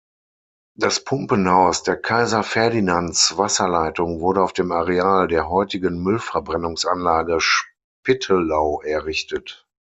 Das 0.75 1.03
Pumpenhaus 1.03 1.83
der 1.83 1.95
Kaiser-Ferdinands-Wasserleitung 1.95 4.19
wurde 4.19 4.41
auf 4.41 4.51
dem 4.51 4.71
Areal 4.71 5.27
der 5.27 5.47
heutigen 5.47 6.01
Müllverbrennungsanlage 6.01 7.37
Spittelau 7.39 8.81
errichtet. 8.81 9.67